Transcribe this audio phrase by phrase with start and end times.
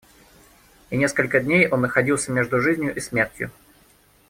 [0.89, 3.51] И несколько дней он находился между жизнью и смертью.